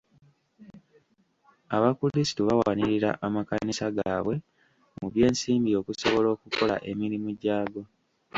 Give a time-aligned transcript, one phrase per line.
[1.75, 4.35] Abakulisitu bawanirira amakanisa gaabwe
[4.99, 7.81] mu by'ensimbi okusobola okukola emirimu gy'ago.